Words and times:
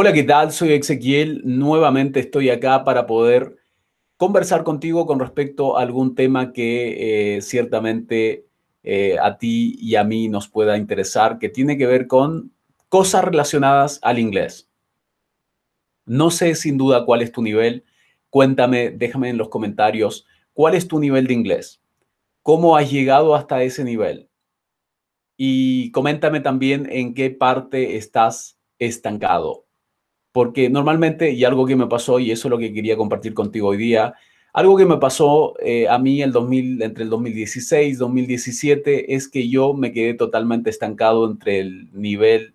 Hola, 0.00 0.12
¿qué 0.12 0.22
tal? 0.22 0.52
Soy 0.52 0.74
Ezequiel. 0.74 1.42
Nuevamente 1.44 2.20
estoy 2.20 2.50
acá 2.50 2.84
para 2.84 3.04
poder 3.04 3.56
conversar 4.16 4.62
contigo 4.62 5.06
con 5.06 5.18
respecto 5.18 5.76
a 5.76 5.82
algún 5.82 6.14
tema 6.14 6.52
que 6.52 7.36
eh, 7.36 7.42
ciertamente 7.42 8.46
eh, 8.84 9.16
a 9.20 9.38
ti 9.38 9.74
y 9.80 9.96
a 9.96 10.04
mí 10.04 10.28
nos 10.28 10.48
pueda 10.48 10.78
interesar, 10.78 11.40
que 11.40 11.48
tiene 11.48 11.76
que 11.76 11.86
ver 11.86 12.06
con 12.06 12.52
cosas 12.88 13.24
relacionadas 13.24 13.98
al 14.04 14.20
inglés. 14.20 14.70
No 16.06 16.30
sé 16.30 16.54
sin 16.54 16.78
duda 16.78 17.04
cuál 17.04 17.20
es 17.20 17.32
tu 17.32 17.42
nivel. 17.42 17.84
Cuéntame, 18.30 18.90
déjame 18.90 19.30
en 19.30 19.36
los 19.36 19.48
comentarios 19.48 20.28
cuál 20.52 20.76
es 20.76 20.86
tu 20.86 21.00
nivel 21.00 21.26
de 21.26 21.34
inglés. 21.34 21.82
¿Cómo 22.44 22.76
has 22.76 22.88
llegado 22.88 23.34
hasta 23.34 23.64
ese 23.64 23.82
nivel? 23.82 24.28
Y 25.36 25.90
coméntame 25.90 26.38
también 26.38 26.86
en 26.88 27.14
qué 27.14 27.30
parte 27.30 27.96
estás 27.96 28.60
estancado 28.78 29.67
porque 30.38 30.70
normalmente, 30.70 31.32
y 31.32 31.42
algo 31.42 31.66
que 31.66 31.74
me 31.74 31.88
pasó, 31.88 32.20
y 32.20 32.30
eso 32.30 32.46
es 32.46 32.50
lo 32.50 32.58
que 32.58 32.72
quería 32.72 32.96
compartir 32.96 33.34
contigo 33.34 33.70
hoy 33.70 33.76
día, 33.76 34.14
algo 34.52 34.76
que 34.76 34.86
me 34.86 34.98
pasó 34.98 35.54
eh, 35.58 35.88
a 35.88 35.98
mí 35.98 36.22
el 36.22 36.30
2000, 36.30 36.80
entre 36.82 37.02
el 37.02 37.10
2016 37.10 37.94
y 37.94 37.96
2017 37.96 39.16
es 39.16 39.26
que 39.26 39.48
yo 39.48 39.74
me 39.74 39.90
quedé 39.90 40.14
totalmente 40.14 40.70
estancado 40.70 41.28
entre 41.28 41.58
el 41.58 41.88
nivel, 41.92 42.54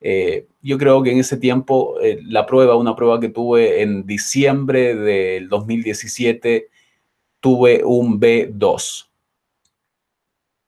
eh, 0.00 0.48
yo 0.60 0.76
creo 0.76 1.04
que 1.04 1.12
en 1.12 1.20
ese 1.20 1.36
tiempo 1.36 2.00
eh, 2.00 2.18
la 2.24 2.46
prueba, 2.46 2.74
una 2.74 2.96
prueba 2.96 3.20
que 3.20 3.28
tuve 3.28 3.82
en 3.82 4.06
diciembre 4.06 4.96
del 4.96 5.48
2017, 5.48 6.66
tuve 7.38 7.84
un 7.84 8.18
B2. 8.18 9.06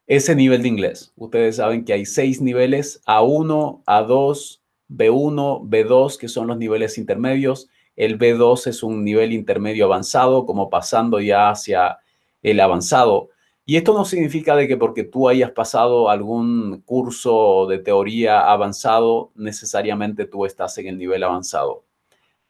Ese 0.06 0.36
nivel 0.36 0.62
de 0.62 0.68
inglés. 0.68 1.12
Ustedes 1.16 1.56
saben 1.56 1.84
que 1.84 1.92
hay 1.92 2.06
seis 2.06 2.40
niveles, 2.40 3.02
A1, 3.04 3.82
A2, 3.84 4.61
B1, 4.96 5.68
B2, 5.68 6.18
que 6.18 6.28
son 6.28 6.46
los 6.46 6.58
niveles 6.58 6.98
intermedios. 6.98 7.68
El 7.96 8.18
B2 8.18 8.66
es 8.66 8.82
un 8.82 9.04
nivel 9.04 9.32
intermedio 9.32 9.86
avanzado, 9.86 10.46
como 10.46 10.70
pasando 10.70 11.20
ya 11.20 11.50
hacia 11.50 11.98
el 12.42 12.60
avanzado. 12.60 13.30
Y 13.64 13.76
esto 13.76 13.94
no 13.94 14.04
significa 14.04 14.56
de 14.56 14.66
que 14.66 14.76
porque 14.76 15.04
tú 15.04 15.28
hayas 15.28 15.52
pasado 15.52 16.10
algún 16.10 16.82
curso 16.84 17.66
de 17.68 17.78
teoría 17.78 18.50
avanzado, 18.50 19.30
necesariamente 19.36 20.26
tú 20.26 20.44
estás 20.46 20.76
en 20.78 20.88
el 20.88 20.98
nivel 20.98 21.22
avanzado. 21.22 21.84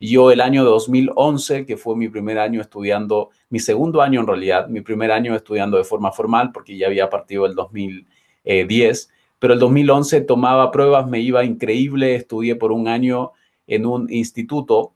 Yo 0.01 0.33
el 0.33 0.41
año 0.41 0.65
2011, 0.65 1.65
que 1.65 1.77
fue 1.77 1.97
mi 1.97 2.09
primer 2.09 2.39
año 2.39 2.61
estudiando, 2.61 3.31
mi 3.51 3.61
segundo 3.61 4.03
año 4.03 4.21
en 4.21 4.27
realidad, 4.27 4.67
mi 4.69 4.81
primer 4.81 5.13
año 5.13 5.37
estudiando 5.37 5.77
de 5.77 5.85
forma 5.85 6.11
formal, 6.11 6.51
porque 6.51 6.77
ya 6.77 6.89
había 6.89 7.09
partido 7.09 7.47
el 7.47 7.55
2010, 7.55 9.11
pero 9.43 9.55
el 9.55 9.59
2011 9.59 10.21
tomaba 10.21 10.71
pruebas, 10.71 11.09
me 11.09 11.19
iba 11.19 11.43
increíble, 11.43 12.15
estudié 12.15 12.55
por 12.55 12.71
un 12.71 12.87
año 12.87 13.33
en 13.67 13.87
un 13.87 14.09
instituto 14.09 14.95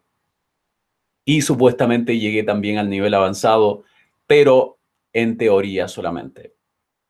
y 1.24 1.42
supuestamente 1.42 2.20
llegué 2.20 2.44
también 2.44 2.78
al 2.78 2.88
nivel 2.88 3.12
avanzado, 3.14 3.82
pero 4.28 4.78
en 5.12 5.36
teoría 5.36 5.88
solamente. 5.88 6.54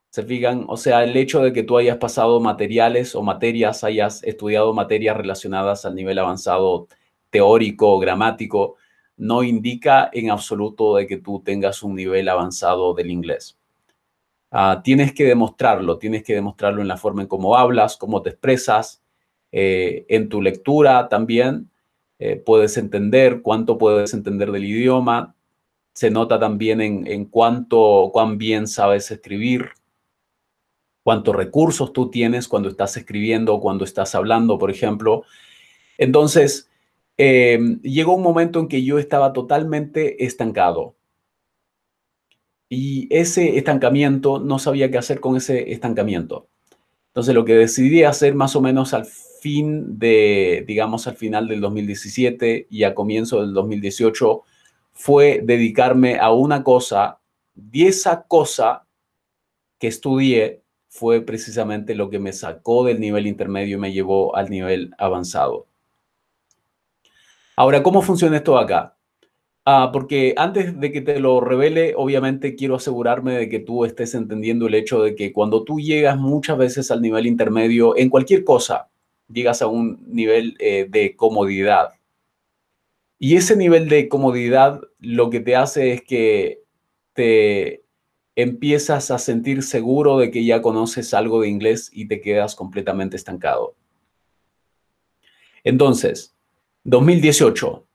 ¿Se 0.09 0.23
fijan? 0.23 0.65
O 0.67 0.79
sea, 0.79 1.05
el 1.05 1.15
hecho 1.15 1.43
de 1.43 1.53
que 1.53 1.63
tú 1.63 1.77
hayas 1.77 1.99
pasado 1.99 2.41
materiales 2.41 3.15
o 3.15 3.23
materias, 3.23 3.85
hayas 3.85 4.23
estudiado 4.23 4.73
materias 4.73 5.15
relacionadas 5.15 5.85
al 5.85 5.95
nivel 5.95 6.19
avanzado 6.19 6.89
teórico, 7.29 7.99
gramático, 7.99 8.77
no 9.19 9.43
indica 9.43 10.09
en 10.11 10.31
absoluto 10.31 10.97
de 10.97 11.07
que 11.07 11.19
tú 11.19 11.43
tengas 11.45 11.83
un 11.83 11.97
nivel 11.97 12.31
avanzado 12.31 12.95
del 12.95 13.11
inglés. 13.11 13.59
Ah, 14.59 14.81
tienes 14.83 15.13
que 15.13 15.25
demostrarlo, 15.25 15.99
tienes 15.99 16.25
que 16.25 16.35
demostrarlo 16.35 16.81
en 16.81 16.89
la 16.89 16.97
forma 16.97 17.21
en 17.21 17.29
cómo 17.29 17.57
hablas, 17.57 17.99
cómo 17.99 18.23
te 18.23 18.31
expresas, 18.31 19.03
eh, 19.53 20.07
en 20.09 20.31
tu 20.31 20.41
lectura 20.41 21.11
también. 21.11 21.71
Eh, 22.19 22.37
puedes 22.37 22.79
entender 22.79 23.43
cuánto 23.43 23.77
puedes 23.77 24.15
entender 24.15 24.51
del 24.53 24.65
idioma. 24.65 25.35
Se 25.93 26.11
nota 26.11 26.41
también 26.41 26.81
en, 26.81 27.07
en 27.07 27.27
cuánto, 27.27 28.09
cuán 28.15 28.39
bien 28.39 28.67
sabes 28.67 29.11
escribir, 29.11 29.73
cuántos 31.03 31.37
recursos 31.37 31.93
tú 31.93 32.11
tienes 32.11 32.49
cuando 32.49 32.71
estás 32.71 32.97
escribiendo 32.97 33.61
cuando 33.61 33.85
estás 33.85 34.15
hablando, 34.15 34.59
por 34.59 34.71
ejemplo. 34.71 35.25
Entonces, 35.99 36.71
eh, 37.19 37.59
llegó 37.83 38.15
un 38.15 38.23
momento 38.23 38.59
en 38.61 38.69
que 38.69 38.83
yo 38.83 38.99
estaba 38.99 39.35
totalmente 39.35 40.25
estancado. 40.25 40.95
Y 42.69 43.07
ese 43.15 43.59
estancamiento, 43.59 44.41
no 44.41 44.59
sabía 44.59 44.91
qué 44.91 44.99
hacer 44.99 45.21
con 45.21 45.37
ese 45.37 45.73
estancamiento. 45.73 46.49
Entonces 47.09 47.35
lo 47.35 47.45
que 47.45 47.55
decidí 47.55 48.03
hacer 48.03 48.35
más 48.35 48.57
o 48.57 48.61
menos 48.61 48.93
al 48.93 49.07
fin 49.07 49.99
de, 49.99 50.65
digamos, 50.67 51.07
al 51.07 51.17
final 51.17 51.49
del 51.49 51.61
2017 51.61 52.67
y 52.69 52.85
a 52.85 52.95
comienzo 52.95 53.41
del 53.41 53.55
2018 53.55 54.43
fue 54.93 55.41
dedicarme 55.43 56.19
a 56.19 56.33
una 56.33 56.63
cosa 56.65 57.21
y 57.73 57.87
esa 57.87 58.23
cosa 58.23 58.87
que 59.79 59.89
estudié 59.89 60.63
fue 60.89 61.21
precisamente 61.21 61.95
lo 61.95 62.11
que 62.11 62.19
me 62.19 62.33
sacó 62.33 62.85
del 62.85 63.01
nivel 63.01 63.27
intermedio 63.27 63.77
y 63.77 63.81
me 63.81 63.93
llevó 63.93 64.35
al 64.35 64.51
nivel 64.51 64.95
avanzado. 64.99 65.67
Ahora, 67.57 67.83
¿cómo 67.83 68.03
funciona 68.03 68.37
esto 68.37 68.59
acá? 68.59 68.96
Ah, 69.69 69.91
porque 69.93 70.33
antes 70.37 70.79
de 70.79 70.93
que 70.93 71.01
te 71.01 71.19
lo 71.19 71.41
revele, 71.41 71.95
obviamente 71.97 72.55
quiero 72.55 72.77
asegurarme 72.77 73.35
de 73.35 73.49
que 73.49 73.59
tú 73.59 73.85
estés 73.85 74.15
entendiendo 74.15 74.69
el 74.69 74.75
hecho 74.75 75.03
de 75.03 75.17
que 75.17 75.33
cuando 75.33 75.65
tú 75.65 75.81
llegas 75.81 76.17
muchas 76.17 76.57
veces 76.57 76.93
al 76.93 77.03
nivel 77.03 77.27
intermedio, 77.27 77.97
en 77.97 78.09
cualquier 78.09 78.45
cosa, 78.45 78.89
llegas 79.29 79.63
a 79.63 79.67
un 79.67 80.05
nivel 80.07 80.55
eh, 80.61 80.87
de 80.89 81.17
comodidad. 81.17 81.91
Y 83.19 83.37
ese 83.37 83.57
nivel 83.57 83.89
de 83.89 84.09
comodidad 84.09 84.81
lo 85.01 85.31
que 85.31 85.41
te 85.41 85.57
hace 85.57 85.93
es 85.95 86.03
que 86.03 86.63
te 87.13 87.83
empiezas 88.37 89.11
a 89.11 89.19
sentir 89.19 89.65
seguro 89.65 90.19
de 90.19 90.31
que 90.31 90.45
ya 90.45 90.63
conoces 90.63 91.13
algo 91.13 91.41
de 91.41 91.49
inglés 91.49 91.91
y 91.93 92.07
te 92.07 92.21
quedas 92.21 92.55
completamente 92.55 93.17
estancado. 93.17 93.75
Entonces, 95.65 96.37
2018, 96.85 97.86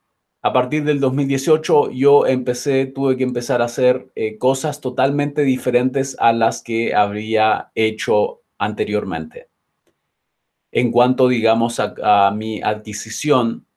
a 0.43 0.53
partir 0.53 0.83
del 0.83 0.99
2018 0.99 1.91
yo 1.91 2.25
empecé, 2.25 2.87
tuve 2.87 3.15
que 3.15 3.23
empezar 3.23 3.61
a 3.61 3.65
hacer 3.65 4.11
eh, 4.15 4.39
cosas 4.39 4.81
totalmente 4.81 5.43
diferentes 5.43 6.17
a 6.19 6.33
las 6.33 6.63
que 6.63 6.95
habría 6.95 7.71
hecho 7.75 8.41
anteriormente. 8.57 9.49
En 10.71 10.91
cuanto, 10.91 11.27
digamos, 11.27 11.79
a, 11.79 12.31
mi 12.31 12.61
adquisición, 12.61 13.67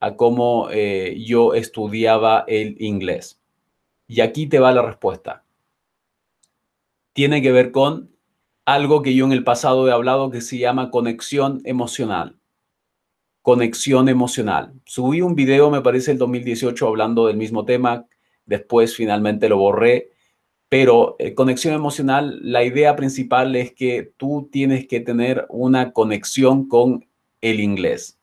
a 0.00 0.16
cómo 0.16 0.68
eh, 0.70 1.22
yo 1.26 1.54
estudiaba 1.54 2.44
el 2.46 2.80
inglés. 2.80 3.40
Y 4.06 4.20
aquí 4.20 4.46
te 4.46 4.60
va 4.60 4.72
la 4.72 4.82
respuesta. 4.82 5.44
Tiene 7.12 7.42
que 7.42 7.52
ver 7.52 7.72
con 7.72 8.10
algo 8.64 9.02
que 9.02 9.14
yo 9.14 9.26
en 9.26 9.32
el 9.32 9.44
pasado 9.44 9.86
he 9.88 9.92
hablado 9.92 10.30
que 10.30 10.40
se 10.40 10.56
llama 10.56 10.90
conexión 10.90 11.60
emocional 11.64 12.38
conexión 13.44 14.08
emocional. 14.08 14.72
Subí 14.86 15.20
un 15.20 15.34
video, 15.34 15.70
me 15.70 15.82
parece, 15.82 16.12
el 16.12 16.16
2018 16.16 16.88
hablando 16.88 17.26
del 17.26 17.36
mismo 17.36 17.66
tema, 17.66 18.06
después 18.46 18.96
finalmente 18.96 19.50
lo 19.50 19.58
borré, 19.58 20.12
pero 20.70 21.16
eh, 21.18 21.34
conexión 21.34 21.74
emocional, 21.74 22.38
la 22.40 22.64
idea 22.64 22.96
principal 22.96 23.54
es 23.54 23.74
que 23.74 24.14
tú 24.16 24.48
tienes 24.50 24.88
que 24.88 25.00
tener 25.00 25.44
una 25.50 25.92
conexión 25.92 26.68
con 26.68 27.06
el 27.42 27.60
inglés. 27.60 28.18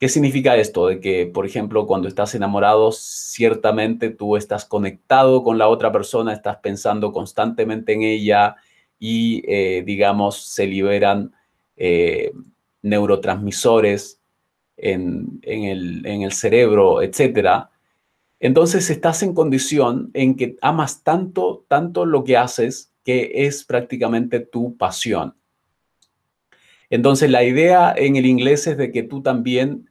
¿Qué 0.00 0.08
significa 0.08 0.56
esto? 0.56 0.86
De 0.86 1.00
que, 1.00 1.26
por 1.26 1.44
ejemplo, 1.44 1.86
cuando 1.86 2.08
estás 2.08 2.34
enamorado, 2.34 2.92
ciertamente 2.92 4.08
tú 4.08 4.38
estás 4.38 4.64
conectado 4.64 5.44
con 5.44 5.58
la 5.58 5.68
otra 5.68 5.92
persona, 5.92 6.32
estás 6.32 6.56
pensando 6.62 7.12
constantemente 7.12 7.92
en 7.92 8.04
ella 8.04 8.56
y, 8.98 9.42
eh, 9.46 9.82
digamos, 9.84 10.44
se 10.44 10.66
liberan 10.66 11.34
eh, 11.76 12.32
neurotransmisores 12.82 14.20
en, 14.76 15.40
el, 15.42 16.32
cerebro, 16.32 17.02
etcétera, 17.02 17.70
entonces 18.40 18.88
estás 18.90 19.22
en 19.22 19.34
condición 19.34 20.10
en 20.14 20.36
que 20.36 20.56
amas 20.62 21.02
tanto, 21.02 21.64
tanto 21.68 22.06
lo 22.06 22.22
que 22.22 22.36
haces 22.36 22.92
que 23.04 23.32
es 23.46 23.64
prácticamente 23.64 24.38
tu 24.40 24.76
pasión. 24.76 25.34
Entonces 26.90 27.30
la 27.30 27.42
idea 27.42 27.92
en 27.96 28.16
el 28.16 28.26
inglés 28.26 28.66
es 28.66 28.76
de 28.78 28.92
que 28.92 29.02
tú 29.02 29.22
también 29.22 29.90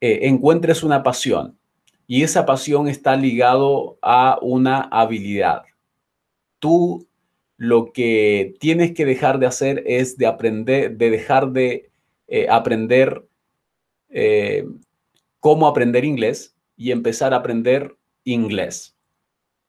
eh, 0.00 0.20
encuentres 0.22 0.82
una 0.82 1.02
pasión 1.02 1.58
y 2.06 2.22
esa 2.22 2.46
pasión 2.46 2.88
está 2.88 3.14
ligado 3.16 3.98
a 4.02 4.38
una 4.42 4.80
habilidad. 4.80 5.62
Tú 6.58 7.06
lo 7.56 7.92
que 7.92 8.54
tienes 8.58 8.92
que 8.92 9.04
dejar 9.04 9.38
de 9.38 9.46
hacer 9.46 9.84
es 9.86 10.16
de 10.16 10.26
aprender, 10.26 10.96
de 10.96 11.10
dejar 11.10 11.52
de 11.52 11.91
eh, 12.34 12.46
aprender 12.48 13.28
eh, 14.08 14.64
cómo 15.38 15.66
aprender 15.66 16.06
inglés 16.06 16.56
y 16.78 16.90
empezar 16.90 17.34
a 17.34 17.36
aprender 17.36 17.94
inglés. 18.24 18.96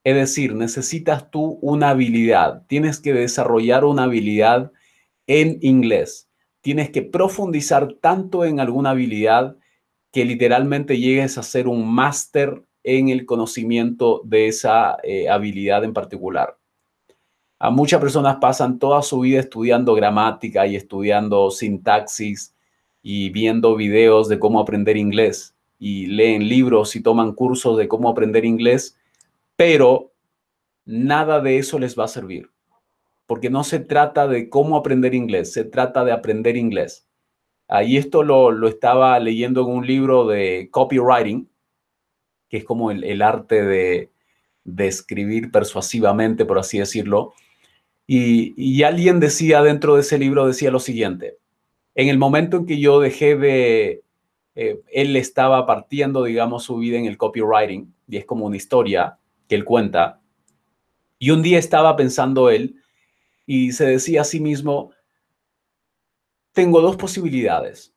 Es 0.06 0.16
decir, 0.16 0.56
necesitas 0.56 1.30
tú 1.30 1.60
una 1.62 1.90
habilidad, 1.90 2.66
tienes 2.68 3.02
que 3.02 3.12
desarrollar 3.12 3.84
una 3.84 4.04
habilidad 4.04 4.72
en 5.28 5.58
inglés. 5.62 6.30
tienes 6.62 6.90
que 6.90 7.02
profundizar 7.02 7.96
tanto 8.00 8.46
en 8.46 8.62
alguna 8.62 8.92
habilidad 8.92 9.58
que 10.14 10.24
literalmente 10.24 10.98
llegues 10.98 11.38
a 11.38 11.44
ser 11.44 11.68
un 11.68 11.94
máster 11.94 12.64
en 12.84 13.10
el 13.10 13.26
conocimiento 13.26 14.22
de 14.24 14.48
esa 14.48 14.96
eh, 15.04 15.28
habilidad 15.28 15.84
en 15.84 15.92
particular. 15.92 16.58
A 17.60 17.70
muchas 17.70 18.00
personas 18.00 18.38
pasan 18.38 18.80
toda 18.80 19.02
su 19.02 19.20
vida 19.20 19.42
estudiando 19.42 19.94
gramática 19.94 20.66
y 20.66 20.78
estudiando 20.78 21.52
sintaxis 21.52 22.53
y 23.04 23.30
viendo 23.30 23.76
videos 23.76 24.30
de 24.30 24.40
cómo 24.40 24.62
aprender 24.62 24.96
inglés 24.98 25.54
y 25.78 26.08
leen 26.08 26.48
libros 26.48 26.96
y 26.96 27.04
toman 27.04 27.34
cursos 27.34 27.78
de 27.78 27.90
cómo 27.90 28.10
aprender 28.10 28.46
inglés, 28.46 28.98
pero 29.58 30.14
nada 30.86 31.42
de 31.42 31.58
eso 31.58 31.78
les 31.78 32.00
va 32.00 32.06
a 32.06 32.08
servir, 32.08 32.50
porque 33.28 33.50
no 33.50 33.66
se 33.66 33.80
trata 33.80 34.28
de 34.28 34.50
cómo 34.50 34.78
aprender 34.78 35.14
inglés, 35.14 35.52
se 35.52 35.66
trata 35.66 36.06
de 36.06 36.14
aprender 36.14 36.56
inglés. 36.56 37.06
Ahí 37.68 37.98
esto 37.98 38.24
lo, 38.24 38.68
estaba 38.68 39.20
leyendo 39.20 39.62
en 39.62 39.68
un 39.68 39.86
libro 39.86 40.26
de 40.26 40.70
copywriting, 40.72 41.50
que 42.50 42.58
es 42.58 42.64
como 42.64 42.92
el, 42.92 43.22
arte 43.22 43.64
de, 43.64 44.12
de, 44.64 44.88
escribir 44.88 45.52
persuasivamente, 45.52 46.46
por 46.46 46.60
así 46.60 46.80
decirlo. 46.80 47.34
Y, 48.06 48.54
y 48.56 48.84
alguien 48.84 49.20
decía 49.20 49.62
dentro 49.62 49.96
de 49.96 50.02
ese 50.02 50.18
libro, 50.20 50.46
decía 50.46 50.72
lo 50.72 50.80
siguiente, 50.80 51.40
en 51.96 52.08
el 52.10 52.18
momento 52.18 52.58
en 52.58 52.66
que 52.66 52.80
yo 52.80 53.00
dejé 53.00 53.36
de, 53.36 54.04
eh, 54.56 54.82
él 54.92 55.16
estaba 55.16 55.66
partiendo, 55.66 56.24
digamos, 56.24 56.64
su 56.64 56.78
vida 56.78 56.98
en 56.98 57.06
el 57.06 57.18
copywriting, 57.18 57.94
y 58.08 58.18
es 58.18 58.26
como 58.26 58.46
una 58.46 58.58
historia 58.58 59.18
que 59.48 59.56
él 59.56 59.66
cuenta, 59.66 60.22
y 61.24 61.32
un 61.32 61.42
día 61.42 61.58
estaba 61.58 61.96
pensando 61.96 62.50
él 62.50 62.76
y 63.46 63.72
se 63.72 63.86
decía 63.86 64.22
a 64.22 64.26
sí 64.26 64.42
mismo, 64.42 64.92
tengo 66.52 66.82
dos 66.82 66.98
posibilidades. 66.98 67.94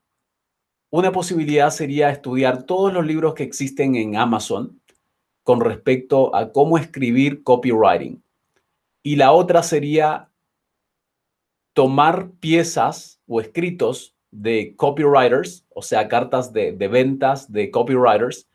Una 0.91 1.11
posibilidad 1.11 1.71
sería 1.71 2.11
estudiar 2.11 2.63
todos 2.63 2.93
los 2.93 3.05
libros 3.05 3.35
que 3.35 3.43
existen 3.43 3.97
en 3.97 4.17
Amazon 4.17 4.81
con 5.43 5.61
respecto 5.61 6.35
a 6.37 6.53
cómo 6.53 6.79
escribir 6.79 7.43
copywriting. 7.43 8.23
Y 9.03 9.17
la 9.17 9.33
otra 9.33 9.63
sería 9.63 10.31
tomar 11.77 12.31
piezas 12.41 13.21
o 13.27 13.39
escritos 13.39 14.17
de 14.31 14.75
copywriters, 14.77 15.67
o 15.75 15.83
sea, 15.83 16.09
cartas 16.09 16.51
de, 16.55 16.73
ventas 16.73 17.53
de 17.53 17.71
copywriters, 17.71 18.49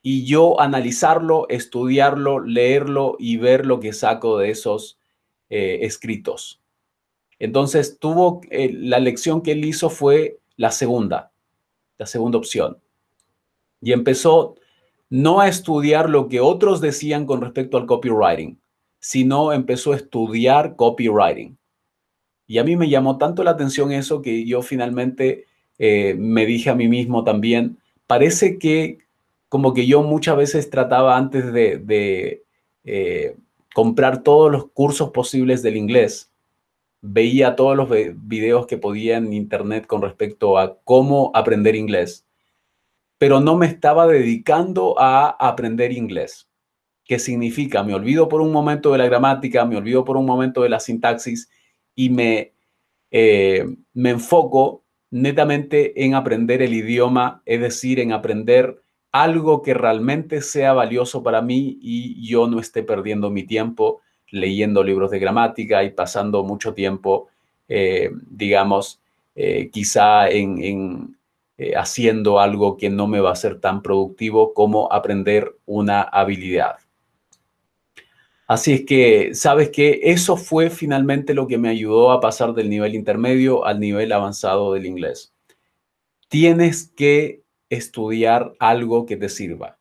y 0.00 0.26
yo 0.26 0.60
analizarlo, 0.60 1.48
estudiarlo, 1.48 2.38
leerlo 2.38 3.16
y 3.18 3.36
ver 3.36 3.66
lo 3.66 3.80
que 3.80 3.92
saco 3.92 4.38
de 4.38 4.50
esos 4.50 4.96
eh, 5.50 5.80
escritos. 5.82 6.62
Entonces, 7.40 7.98
tuvo 7.98 8.42
eh, 8.52 8.70
la 8.72 9.00
lección 9.00 9.42
que 9.42 9.52
él 9.52 9.64
hizo 9.64 9.90
fue 9.90 10.38
la 10.56 10.70
segunda, 10.70 11.32
la 11.98 12.06
segunda 12.06 12.38
opción. 12.38 12.78
Y 13.80 13.90
empezó 13.90 14.54
no 15.10 15.40
a 15.40 15.48
estudiar 15.48 16.08
lo 16.08 16.28
que 16.28 16.38
otros 16.38 16.80
decían 16.80 17.26
con 17.26 17.40
respecto 17.40 17.76
al 17.76 17.86
copywriting, 17.86 18.60
sino 19.00 19.52
empezó 19.52 19.94
a 19.94 19.96
estudiar 19.96 20.76
copywriting. 20.76 21.58
Y 22.52 22.58
a 22.58 22.64
mí 22.64 22.76
me 22.76 22.90
llamó 22.90 23.16
tanto 23.16 23.42
la 23.44 23.52
atención 23.52 23.92
eso 23.92 24.20
que 24.20 24.44
yo 24.44 24.60
finalmente 24.60 25.46
eh, 25.78 26.14
me 26.18 26.44
dije 26.44 26.68
a 26.68 26.74
mí 26.74 26.86
mismo 26.86 27.24
también, 27.24 27.78
parece 28.06 28.58
que 28.58 28.98
como 29.48 29.72
que 29.72 29.86
yo 29.86 30.02
muchas 30.02 30.36
veces 30.36 30.68
trataba 30.68 31.16
antes 31.16 31.50
de, 31.50 32.42
eh, 32.84 33.36
comprar 33.74 34.22
todos 34.22 34.52
los 34.52 34.66
cursos 34.70 35.12
posibles 35.12 35.62
del 35.62 35.78
inglés, 35.78 36.30
veía 37.00 37.56
todos 37.56 37.74
los 37.74 37.88
videos 38.16 38.66
que 38.66 38.76
podía 38.76 39.16
en 39.16 39.32
internet 39.32 39.86
con 39.86 40.02
respecto 40.02 40.58
a 40.58 40.76
cómo 40.84 41.30
aprender 41.32 41.74
inglés, 41.74 42.26
pero 43.16 43.40
no 43.40 43.56
me 43.56 43.64
estaba 43.64 44.06
dedicando 44.06 45.00
a 45.00 45.30
aprender 45.40 45.90
inglés. 45.90 46.50
¿Qué 47.06 47.18
significa? 47.18 47.82
Me 47.82 47.94
olvido 47.94 48.28
por 48.28 48.42
un 48.42 48.52
momento 48.52 48.92
de 48.92 48.98
la 48.98 49.06
gramática, 49.06 49.64
me 49.64 49.78
olvido 49.78 50.04
por 50.04 50.18
un 50.18 50.26
momento 50.26 50.60
de 50.60 50.68
la 50.68 50.80
sintaxis 50.80 51.48
y 51.94 52.10
me, 52.10 52.52
eh, 53.10 53.66
me 53.94 54.10
enfoco 54.10 54.82
netamente 55.10 56.04
en 56.04 56.14
aprender 56.14 56.62
el 56.62 56.72
idioma, 56.72 57.42
es 57.44 57.60
decir, 57.60 58.00
en 58.00 58.12
aprender 58.12 58.82
algo 59.12 59.60
que 59.62 59.74
realmente 59.74 60.40
sea 60.40 60.72
valioso 60.72 61.22
para 61.22 61.42
mí 61.42 61.78
y 61.82 62.26
yo 62.26 62.46
no 62.46 62.60
esté 62.60 62.82
perdiendo 62.82 63.30
mi 63.30 63.44
tiempo 63.44 64.00
leyendo 64.30 64.82
libros 64.82 65.10
de 65.10 65.18
gramática 65.18 65.84
y 65.84 65.90
pasando 65.90 66.42
mucho 66.42 66.72
tiempo, 66.72 67.28
eh, 67.68 68.10
digamos, 68.30 69.00
eh, 69.34 69.68
quizá 69.70 70.30
en, 70.30 71.18
haciendo 71.76 72.40
algo 72.40 72.78
que 72.78 72.88
no 72.88 73.06
me 73.06 73.20
va 73.20 73.32
a 73.32 73.36
ser 73.36 73.60
tan 73.60 73.82
productivo 73.82 74.54
como 74.54 74.90
aprender 74.90 75.54
una 75.66 76.00
habilidad. 76.00 76.76
Así 78.52 78.74
es 78.74 78.84
que, 78.84 79.34
sabes 79.34 79.70
que 79.70 79.98
eso 80.02 80.36
fue 80.36 80.68
finalmente 80.68 81.32
lo 81.32 81.46
que 81.46 81.56
me 81.56 81.70
ayudó 81.70 82.10
a 82.10 82.20
pasar 82.20 82.52
del 82.52 82.68
nivel 82.68 82.94
intermedio 82.94 83.64
al 83.64 83.80
nivel 83.80 84.12
avanzado 84.12 84.74
del 84.74 84.84
inglés. 84.84 85.32
Tienes 86.28 86.92
que 86.94 87.44
estudiar 87.70 88.52
algo 88.58 89.06
que 89.06 89.16
te 89.16 89.30
sirva. 89.30 89.78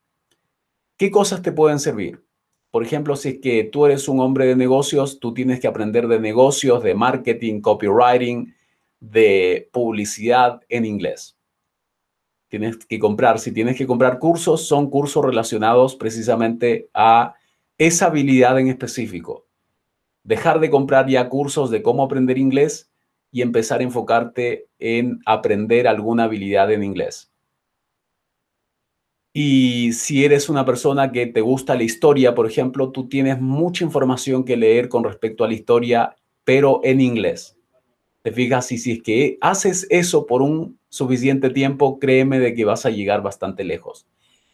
¿Qué 0.95 1.11
cosas 1.11 1.41
te 1.41 1.51
pueden 1.51 1.79
servir? 1.79 2.23
Por 2.69 2.85
ejemplo, 2.85 3.17
si 3.17 3.27
es 3.27 3.39
que 3.39 3.65
tú 3.65 3.87
eres 3.87 4.07
un 4.07 4.21
hombre 4.21 4.45
de 4.45 4.55
negocios, 4.55 5.19
tú 5.19 5.33
tienes 5.33 5.59
que 5.59 5.67
aprender 5.67 6.07
de 6.07 6.21
negocios, 6.21 6.81
de 6.81 6.95
marketing, 6.95 7.59
copywriting, 7.59 8.55
de 9.01 9.69
publicidad 9.73 10.61
en 10.69 10.85
inglés. 10.85 11.37
Tienes 12.47 12.77
que 12.85 12.99
comprar, 12.99 13.37
si 13.37 13.51
tienes 13.51 13.75
que 13.75 13.85
comprar 13.85 14.17
cursos, 14.17 14.65
son 14.65 14.89
cursos 14.89 15.25
relacionados 15.25 15.97
precisamente 15.97 16.87
a 16.93 17.35
esa 17.77 18.07
habilidad 18.07 18.59
en 18.59 18.67
específico. 18.67 19.47
Dejar 20.23 20.59
de 20.59 20.69
comprar 20.69 21.07
ya 21.07 21.29
cursos 21.29 21.71
de 21.71 21.81
cómo 21.81 22.03
aprender 22.03 22.37
inglés 22.37 22.91
y 23.31 23.41
empezar 23.41 23.79
a 23.79 23.83
enfocarte 23.83 24.67
en 24.77 25.19
aprender 25.25 25.87
alguna 25.87 26.25
habilidad 26.25 26.71
en 26.71 26.83
inglés. 26.83 27.31
Y 29.33 29.93
si 29.93 30.25
eres 30.25 30.49
una 30.49 30.65
persona 30.65 31.11
que 31.11 31.25
te 31.25 31.39
gusta 31.39 31.75
la 31.75 31.83
historia, 31.83 32.35
por 32.35 32.45
ejemplo, 32.45 32.91
tú 32.91 33.07
tienes 33.07 33.39
mucha 33.39 33.85
información 33.85 34.43
que 34.43 34.57
leer 34.57 34.89
con 34.89 35.05
respecto 35.05 35.43
a 35.43 35.47
la 35.47 35.53
historia, 35.53 36.15
pero 36.43 36.81
en 36.83 36.99
inglés. 36.99 37.57
Te 38.23 38.31
fijas, 38.31 38.71
y 38.71 38.77
si 38.77 38.91
es 38.91 39.01
que 39.01 39.37
haces 39.39 39.87
eso 39.89 40.25
por 40.25 40.41
un 40.41 40.77
suficiente 40.89 41.49
tiempo, 41.49 41.97
créeme 41.97 42.39
de 42.39 42.53
que 42.53 42.65
vas 42.65 42.85
a 42.85 42.89
llegar 42.89 43.23
bastante 43.23 43.63
lejos. 43.63 44.05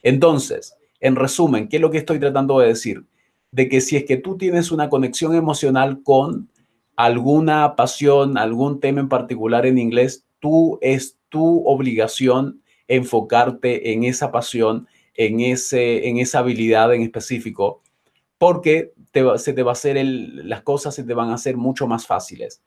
Entonces, 0.04 0.78
en 1.00 1.16
resumen, 1.16 1.68
¿qué 1.68 1.78
es 1.78 1.82
lo 1.82 1.92
que 1.92 2.00
estoy 2.00 2.20
tratando 2.20 2.60
de 2.60 2.68
decir? 2.68 3.06
de 3.52 3.70
que 3.70 3.82
si 3.82 3.96
es 3.96 4.06
que 4.06 4.18
tú 4.18 4.38
tienes 4.38 4.72
una 4.72 4.90
conexión 4.90 5.36
emocional 5.36 6.02
con 6.04 6.50
alguna 6.96 7.76
pasión, 7.76 8.38
algún 8.38 8.80
tema 8.80 9.02
en 9.02 9.10
particular 9.10 9.66
en 9.66 9.78
inglés, 9.78 10.26
tú 10.40 10.80
es 10.82 11.18
tu 11.30 11.66
obligación 11.66 12.62
enfocarte 12.88 13.92
en 13.92 14.04
esa 14.04 14.32
pasión, 14.32 14.88
en, 15.14 15.42
ese, 15.42 16.08
en 16.08 16.18
esa 16.18 16.40
habilidad 16.40 16.94
en 16.94 17.02
específico, 17.02 17.82
porque 18.38 18.94
se 19.38 19.54
te 19.54 19.64
va 19.64 19.72
a 19.72 19.74
hacer 19.74 19.98
las 20.06 20.62
cosas 20.62 20.94
se 20.94 21.04
te 21.04 21.14
van 21.14 21.30
a 21.30 21.36
hacer 21.36 21.58
mucho 21.58 21.88
más 21.88 22.06
fáciles. 22.06 22.62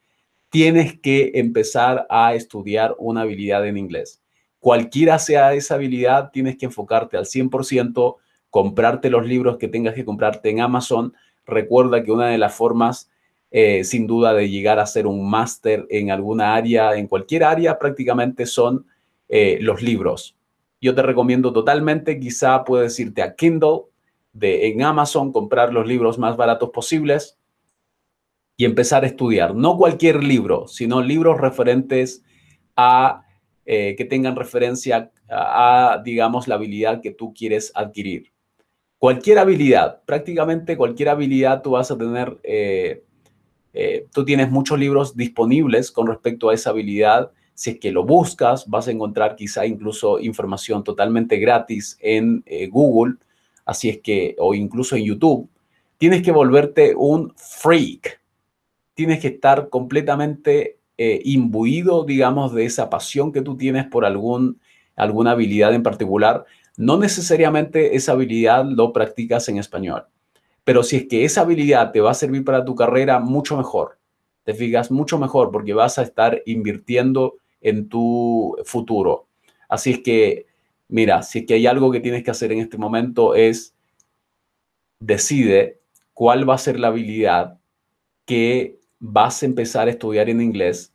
Tienes 0.48 0.98
que 0.98 1.30
empezar 1.34 2.06
a 2.10 2.34
estudiar 2.34 2.96
una 2.98 3.20
habilidad 3.20 3.66
en 3.66 3.78
inglés. 3.78 4.19
Cualquiera 4.60 5.18
sea 5.18 5.54
esa 5.54 5.74
habilidad, 5.74 6.30
tienes 6.30 6.56
que 6.56 6.66
enfocarte 6.66 7.16
al 7.16 7.24
100% 7.24 8.16
comprarte 8.50 9.10
los 9.10 9.26
libros 9.26 9.56
que 9.56 9.68
tengas 9.68 9.94
que 9.94 10.04
comprarte 10.04 10.50
en 10.50 10.60
Amazon. 10.60 11.14
Recuerda 11.46 12.02
que 12.02 12.12
una 12.12 12.28
de 12.28 12.38
las 12.38 12.54
formas, 12.54 13.10
eh, 13.50 13.84
sin 13.84 14.06
duda, 14.06 14.34
de 14.34 14.50
llegar 14.50 14.78
a 14.78 14.86
ser 14.86 15.06
un 15.06 15.28
máster 15.28 15.86
en 15.88 16.10
alguna 16.10 16.54
área, 16.54 16.94
en 16.96 17.06
cualquier 17.06 17.44
área, 17.44 17.78
prácticamente 17.78 18.46
son 18.46 18.86
eh, 19.28 19.58
los 19.60 19.82
libros. 19.82 20.36
Yo 20.80 20.94
te 20.94 21.02
recomiendo 21.02 21.52
totalmente, 21.52 22.18
quizá 22.18 22.64
puedes 22.64 22.98
irte 22.98 23.22
a 23.22 23.34
Kindle 23.34 23.82
de, 24.32 24.68
en 24.68 24.82
Amazon, 24.82 25.32
comprar 25.32 25.72
los 25.72 25.86
libros 25.86 26.18
más 26.18 26.36
baratos 26.36 26.70
posibles 26.70 27.38
y 28.56 28.64
empezar 28.64 29.04
a 29.04 29.06
estudiar. 29.06 29.54
No 29.54 29.76
cualquier 29.76 30.22
libro, 30.24 30.66
sino 30.66 31.02
libros 31.02 31.40
referentes 31.40 32.24
a 32.76 33.24
eh, 33.72 33.94
que 33.94 34.04
tengan 34.04 34.34
referencia 34.34 35.12
a, 35.28 36.02
digamos, 36.04 36.48
la 36.48 36.56
habilidad 36.56 37.00
que 37.00 37.12
tú 37.12 37.32
quieres 37.32 37.70
adquirir 37.72 38.32
cualquier 38.98 39.38
habilidad, 39.38 40.02
prácticamente 40.04 40.76
cualquier 40.76 41.10
habilidad 41.10 41.62
tú 41.62 41.70
vas 41.70 41.88
a 41.92 41.96
tener, 41.96 42.36
eh, 42.42 43.04
eh, 43.72 44.08
tú 44.12 44.24
tienes 44.24 44.50
muchos 44.50 44.76
libros 44.76 45.16
disponibles 45.16 45.92
con 45.92 46.08
respecto 46.08 46.50
a 46.50 46.54
esa 46.54 46.70
habilidad. 46.70 47.30
Si 47.54 47.70
es 47.70 47.78
que 47.78 47.92
lo 47.92 48.02
buscas, 48.02 48.68
vas 48.68 48.88
a 48.88 48.90
encontrar 48.90 49.36
quizá 49.36 49.64
incluso 49.64 50.18
información 50.18 50.82
totalmente 50.82 51.38
gratis 51.38 51.96
en 52.00 52.42
Google, 52.70 53.18
así 53.64 53.88
es 53.88 53.98
que, 53.98 54.34
o 54.40 54.52
incluso 54.52 54.96
en 54.96 55.04
YouTube. 55.04 55.48
Tienes 55.96 56.22
que 56.22 56.32
volverte 56.32 56.92
un 56.96 57.32
freak. 57.36 58.20
Tienes 58.94 59.20
que 59.20 59.28
estar 59.28 59.68
completamente 59.68 60.79
eh, 61.02 61.22
imbuido, 61.24 62.04
digamos, 62.04 62.52
de 62.52 62.66
esa 62.66 62.90
pasión 62.90 63.32
que 63.32 63.40
tú 63.40 63.56
tienes 63.56 63.86
por 63.86 64.04
algún, 64.04 64.60
alguna 64.96 65.30
habilidad 65.30 65.72
en 65.72 65.82
particular, 65.82 66.44
no 66.76 66.98
necesariamente 66.98 67.96
esa 67.96 68.12
habilidad 68.12 68.66
lo 68.66 68.92
practicas 68.92 69.48
en 69.48 69.56
español. 69.56 70.04
Pero 70.62 70.82
si 70.82 70.96
es 70.96 71.08
que 71.08 71.24
esa 71.24 71.40
habilidad 71.40 71.92
te 71.92 72.02
va 72.02 72.10
a 72.10 72.14
servir 72.14 72.44
para 72.44 72.66
tu 72.66 72.74
carrera, 72.74 73.18
mucho 73.18 73.56
mejor. 73.56 73.96
Te 74.44 74.52
fijas 74.52 74.90
mucho 74.90 75.18
mejor 75.18 75.50
porque 75.50 75.72
vas 75.72 75.98
a 75.98 76.02
estar 76.02 76.42
invirtiendo 76.44 77.36
en 77.62 77.88
tu 77.88 78.58
futuro. 78.66 79.26
Así 79.70 79.92
es 79.92 80.00
que, 80.00 80.48
mira, 80.88 81.22
si 81.22 81.38
es 81.38 81.46
que 81.46 81.54
hay 81.54 81.66
algo 81.66 81.90
que 81.90 82.00
tienes 82.00 82.22
que 82.22 82.30
hacer 82.30 82.52
en 82.52 82.58
este 82.58 82.76
momento 82.76 83.34
es 83.34 83.74
decide 84.98 85.80
cuál 86.12 86.46
va 86.46 86.56
a 86.56 86.58
ser 86.58 86.78
la 86.78 86.88
habilidad 86.88 87.58
que 88.26 88.79
vas 89.00 89.42
a 89.42 89.46
empezar 89.46 89.88
a 89.88 89.90
estudiar 89.90 90.28
en 90.28 90.40
inglés 90.40 90.94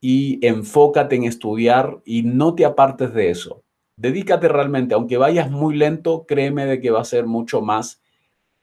y 0.00 0.44
enfócate 0.46 1.16
en 1.16 1.24
estudiar 1.24 2.00
y 2.04 2.22
no 2.22 2.54
te 2.54 2.64
apartes 2.64 3.14
de 3.14 3.30
eso. 3.30 3.62
Dedícate 3.96 4.48
realmente, 4.48 4.94
aunque 4.94 5.16
vayas 5.16 5.50
muy 5.50 5.76
lento, 5.76 6.26
créeme 6.26 6.66
de 6.66 6.80
que 6.80 6.90
va 6.90 7.00
a 7.00 7.04
ser 7.04 7.26
mucho 7.26 7.60
más 7.60 8.02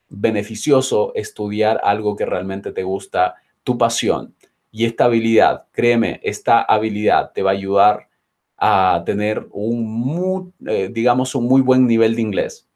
beneficioso 0.10 1.12
estudiar 1.16 1.80
algo 1.84 2.16
que 2.16 2.26
realmente 2.26 2.72
te 2.72 2.84
gusta, 2.84 3.36
tu 3.64 3.78
pasión. 3.78 4.36
Y 4.72 4.86
esta 4.86 5.06
habilidad, 5.06 5.66
créeme, 5.72 6.20
esta 6.24 6.62
habilidad 6.62 7.32
te 7.34 7.44
va 7.44 7.52
a 7.52 7.54
ayudar 7.54 8.10
a 8.58 9.04
tener 9.06 9.48
un, 9.52 10.54
eh, 10.66 10.90
digamos, 10.92 11.36
un 11.36 11.46
muy 11.46 11.62
buen 11.62 11.86
nivel 11.86 12.16
de 12.16 12.22
inglés. 12.22 12.68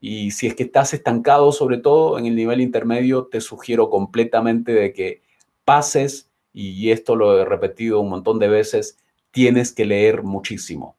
Y 0.00 0.30
si 0.30 0.46
es 0.46 0.54
que 0.54 0.64
estás 0.64 0.94
estancado, 0.94 1.52
sobre 1.52 1.78
todo 1.78 2.18
en 2.18 2.26
el 2.26 2.34
nivel 2.34 2.60
intermedio, 2.60 3.26
te 3.26 3.40
sugiero 3.40 3.90
completamente 3.90 4.72
de 4.72 4.92
que 4.92 5.22
pases, 5.66 6.30
y 6.54 6.90
esto 6.90 7.16
lo 7.16 7.38
he 7.38 7.44
repetido 7.44 8.00
un 8.00 8.08
montón 8.08 8.38
de 8.38 8.48
veces, 8.48 8.98
tienes 9.30 9.74
que 9.74 9.84
leer 9.84 10.22
muchísimo. 10.22 10.96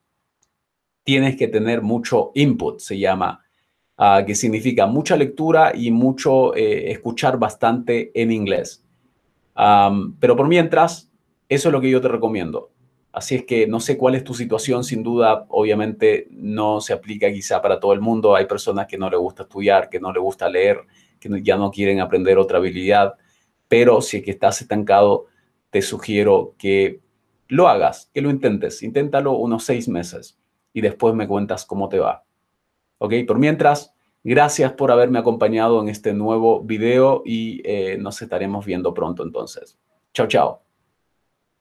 Tienes 1.03 1.37
que 1.37 1.47
tener 1.47 1.81
mucho 1.81 2.31
input, 2.35 2.79
se 2.79 2.99
llama, 2.99 3.43
ah, 3.97 4.23
que 4.27 4.35
significa 4.35 4.85
mucha 4.85 5.15
lectura 5.15 5.71
y 5.73 5.89
mucho 5.89 6.53
eh, 6.55 6.91
escuchar 6.91 7.39
bastante 7.39 8.11
en 8.13 8.31
inglés. 8.31 8.83
pero 10.19 10.35
por 10.35 10.47
mientras, 10.47 11.09
eso 11.49 11.69
es 11.69 11.73
lo 11.73 11.81
que 11.81 11.89
yo 11.89 12.01
te 12.01 12.09
recomiendo. 12.09 12.69
Así 13.11 13.33
es 13.33 13.45
que 13.45 13.65
no 13.65 13.79
sé 13.79 13.97
cuál 13.97 14.13
es 14.13 14.23
tu 14.23 14.35
situación, 14.35 14.83
sin 14.83 15.01
duda, 15.01 15.45
obviamente 15.49 16.27
no 16.29 16.81
se 16.81 16.93
aplica 16.93 17.31
quizá 17.31 17.61
para 17.61 17.79
todo 17.79 17.93
el 17.93 18.01
mundo. 18.01 18.35
Hay 18.35 18.45
personas 18.45 18.85
que 18.85 18.99
no 18.99 19.09
les 19.09 19.19
gusta 19.19 19.43
estudiar, 19.43 19.89
que 19.89 19.99
no 19.99 20.11
les 20.13 20.21
gusta 20.21 20.47
leer, 20.47 20.81
que 21.19 21.41
ya 21.41 21.57
no 21.57 21.71
quieren 21.71 21.99
aprender 21.99 22.37
otra 22.37 22.59
habilidad. 22.59 23.15
Pero 23.67 24.01
si 24.01 24.17
es 24.17 24.23
que 24.23 24.31
estás 24.31 24.61
estancado, 24.61 25.25
te 25.69 25.81
sugiero 25.81 26.55
que 26.57 27.01
lo 27.47 27.67
hagas, 27.67 28.09
que 28.13 28.21
lo 28.21 28.29
intentes. 28.29 28.83
Inténtalo 28.83 29.33
unos 29.37 29.63
seis 29.65 29.87
meses 29.87 30.39
y 30.73 30.81
después 30.81 31.15
me 31.15 31.27
cuentas 31.27 31.65
cómo 31.65 31.89
te 31.89 31.99
va. 31.99 32.23
¿Ok? 32.99 33.13
Por 33.27 33.39
mientras, 33.39 33.93
gracias 34.23 34.73
por 34.73 34.91
haberme 34.91 35.19
acompañado 35.19 35.81
en 35.81 35.89
este 35.89 36.13
nuevo 36.13 36.61
video 36.61 37.23
y 37.25 37.61
eh, 37.65 37.97
nos 37.97 38.21
estaremos 38.21 38.65
viendo 38.65 38.93
pronto 38.93 39.23
entonces. 39.23 39.77
Chao, 40.13 40.27
chao. 40.27 40.66